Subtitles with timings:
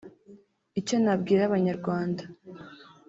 [0.79, 2.23] Icyo nabwira abanyarwanda